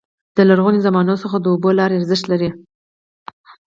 [0.35, 2.49] د لرغوني زمانو څخه د اوبو لارې ارزښت لري.